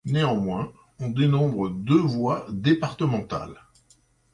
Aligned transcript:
Néanmoins, 0.07 0.71
on 0.99 1.09
dénombre 1.11 1.69
deux 1.69 1.99
voies 1.99 2.47
départementales. 2.49 3.61